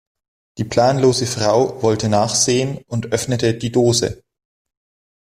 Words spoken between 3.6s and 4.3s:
Dose.